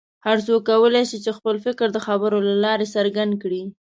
[0.25, 3.63] هر څوک کولی شي چې خپل فکر د خبرو له لارې څرګند کړي.